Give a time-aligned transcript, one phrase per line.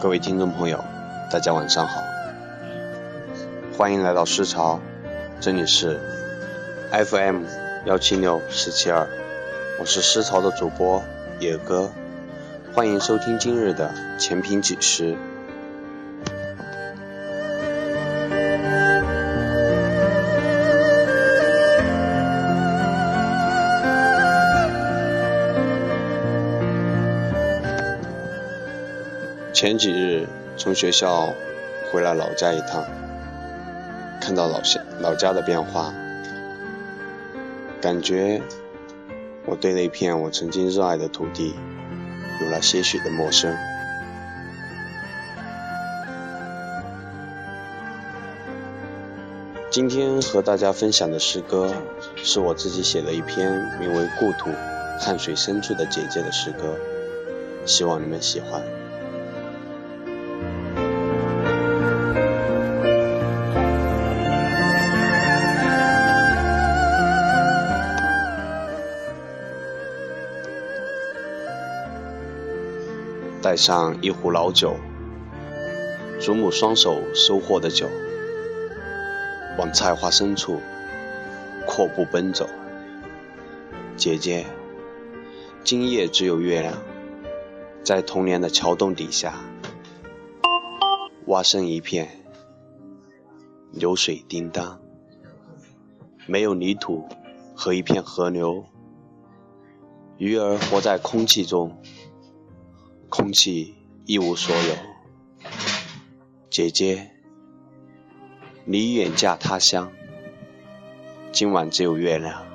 [0.00, 0.82] 各位听众朋友，
[1.30, 2.02] 大家晚上好，
[3.76, 4.80] 欢迎来到诗潮，
[5.40, 6.00] 这里是
[6.90, 7.42] FM
[7.84, 9.06] 幺七六四七二，
[9.78, 11.02] 我是诗潮的主播
[11.38, 11.90] 野哥，
[12.72, 15.18] 欢迎收听今日的前评几时。
[29.60, 31.34] 前几日从学校
[31.92, 32.82] 回来老家一趟，
[34.18, 35.92] 看到老乡老家的变化，
[37.78, 38.40] 感觉
[39.44, 41.54] 我对那片我曾经热爱的土地
[42.40, 43.54] 有了些许的陌生。
[49.70, 51.74] 今天和大家分享的诗歌
[52.16, 54.48] 是我自己写的一篇名为《故土
[54.98, 56.78] 汗水深处的姐姐》的诗歌，
[57.66, 58.62] 希望你们喜欢。
[73.42, 74.76] 带上一壶老酒，
[76.20, 77.88] 祖母双手收获的酒，
[79.58, 80.60] 往菜花深处
[81.66, 82.46] 阔步奔走。
[83.96, 84.44] 姐姐，
[85.64, 86.74] 今夜只有月亮，
[87.82, 89.34] 在童年的桥洞底下，
[91.24, 92.22] 蛙声一片，
[93.72, 94.78] 流水叮当，
[96.26, 97.08] 没有泥土
[97.54, 98.66] 和一片河流，
[100.18, 101.80] 鱼儿活在空气中。
[103.10, 103.74] 空气
[104.06, 104.74] 一无所有，
[106.48, 107.10] 姐姐，
[108.64, 109.90] 你远嫁他乡，
[111.32, 112.46] 今晚只有月亮。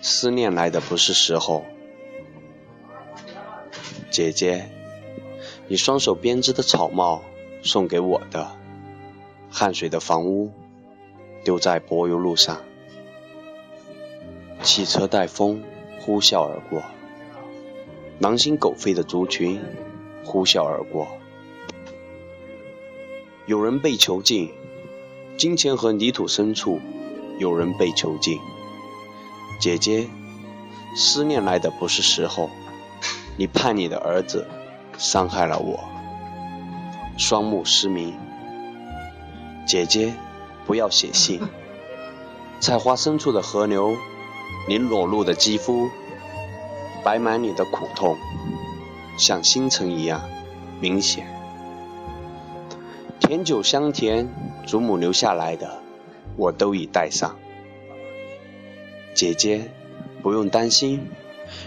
[0.00, 1.64] 思念来的不是时候，
[4.10, 4.68] 姐姐，
[5.68, 7.22] 你双手编织的草帽
[7.62, 8.50] 送给我的，
[9.48, 10.52] 汗水的房屋
[11.44, 12.60] 丢在柏油路上，
[14.64, 15.62] 汽车带风
[16.00, 16.82] 呼啸而过。
[18.20, 19.60] 狼心狗肺的族群
[20.24, 21.06] 呼啸而过，
[23.46, 24.52] 有人被囚禁，
[25.36, 26.80] 金钱和泥土深处，
[27.38, 28.40] 有人被囚禁。
[29.60, 30.08] 姐姐，
[30.96, 32.50] 思念来的不是时候，
[33.36, 34.48] 你叛逆的儿子
[34.98, 35.78] 伤害了我，
[37.16, 38.18] 双目失明。
[39.64, 40.12] 姐姐，
[40.66, 41.40] 不要写信。
[42.58, 43.96] 菜花深处的河流，
[44.68, 45.88] 你裸露的肌肤。
[47.04, 48.16] 摆满你的苦痛，
[49.16, 50.22] 像星辰一样
[50.80, 51.26] 明显。
[53.20, 54.28] 甜酒香甜，
[54.66, 55.80] 祖母留下来的，
[56.36, 57.36] 我都已带上。
[59.14, 59.70] 姐姐，
[60.22, 61.08] 不用担心，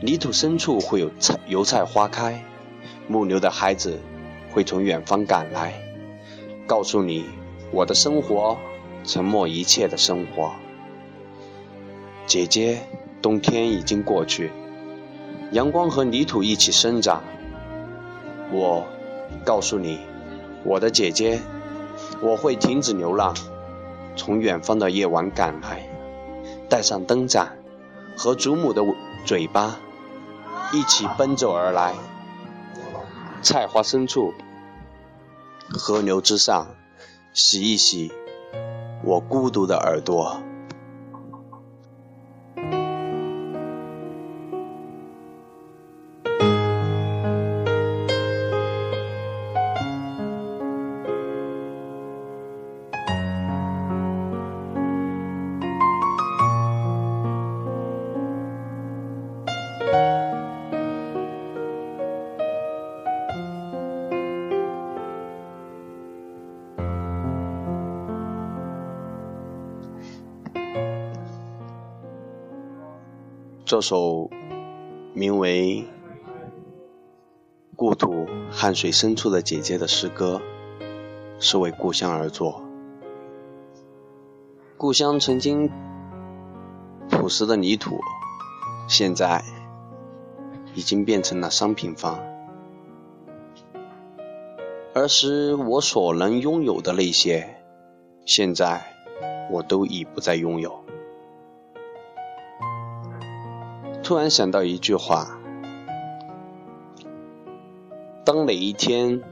[0.00, 2.44] 泥土深处会有菜油菜花开，
[3.08, 3.98] 牧牛的孩子
[4.52, 5.74] 会从远方赶来，
[6.66, 7.24] 告诉你
[7.70, 8.56] 我的生活，
[9.04, 10.52] 沉默一切的生活。
[12.26, 12.78] 姐姐，
[13.20, 14.50] 冬天已经过去。
[15.52, 17.22] 阳光和泥土一起生长。
[18.50, 18.86] 我
[19.44, 20.00] 告诉你，
[20.64, 21.40] 我的姐姐，
[22.22, 23.34] 我会停止流浪，
[24.16, 25.86] 从远方的夜晚赶来，
[26.70, 27.58] 带上灯盏
[28.16, 28.82] 和祖母的
[29.26, 29.76] 嘴巴，
[30.72, 31.94] 一起奔走而来。
[33.42, 34.32] 菜花深处，
[35.68, 36.68] 河流之上，
[37.34, 38.10] 洗一洗
[39.04, 40.42] 我孤独的耳朵。
[73.72, 74.28] 这首
[75.14, 75.82] 名为
[77.74, 80.42] 《故土汗水深处的姐姐》的诗歌，
[81.38, 82.62] 是为故乡而作。
[84.76, 85.70] 故乡曾经
[87.08, 87.98] 朴实的泥土，
[88.88, 89.42] 现在
[90.74, 92.18] 已经变成了商品房。
[94.92, 97.56] 儿时我所能拥有的那些，
[98.26, 98.84] 现在
[99.50, 100.81] 我都已不再拥有。
[104.12, 105.40] 突然想到一句话。
[108.26, 109.22] 当每一天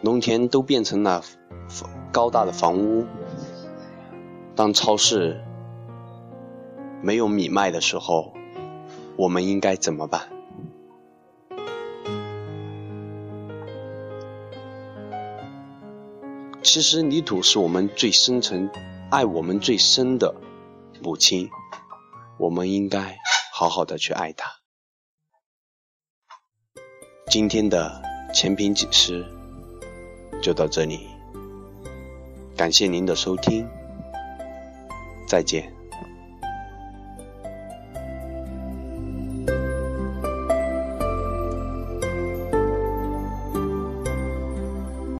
[0.00, 1.22] 农田都变成了
[2.10, 3.06] 高大的房屋
[4.56, 5.40] 当超市
[7.00, 8.32] 没有米卖的时候
[9.14, 10.22] 我们应该怎么办？
[16.60, 18.68] 其实泥土是我们最深沉
[19.12, 20.34] 爱我们最深的
[21.00, 21.48] 母亲。
[22.38, 23.18] 我们应该
[23.52, 24.50] 好好的去爱她。
[27.28, 28.02] 今天的
[28.32, 29.26] 前评几诗
[30.42, 31.08] 就到这里，
[32.56, 33.68] 感谢您的收听，
[35.26, 35.75] 再见。